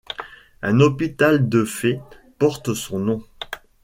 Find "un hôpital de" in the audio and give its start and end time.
0.63-1.63